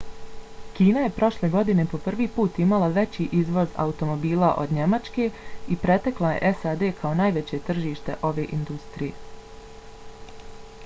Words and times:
kina 0.77 1.01
je 1.01 1.09
prošle 1.15 1.47
godine 1.55 1.83
po 1.89 1.97
prvi 2.05 2.25
put 2.37 2.55
imala 2.63 2.87
veći 2.95 3.25
izvoz 3.39 3.75
automobila 3.83 4.49
od 4.63 4.73
njemačke 4.77 5.27
i 5.75 5.77
pretekla 5.83 6.31
je 6.37 6.51
sad 6.63 6.83
kao 7.03 7.13
najveće 7.21 7.59
tržište 7.67 8.15
ove 8.31 8.47
industrije 8.59 10.41